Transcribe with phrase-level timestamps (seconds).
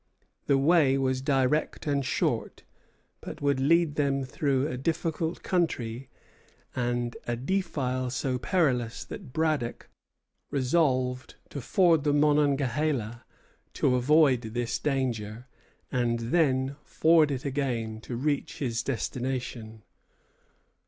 [0.47, 2.63] The way was direct and short,
[3.19, 6.09] but would lead them through a difficult country
[6.75, 9.91] and a defile so perilous that Braddock
[10.49, 13.25] resolved to ford the Monongahela
[13.73, 15.45] to avoid this danger,
[15.91, 19.83] and then ford it again to reach his destination.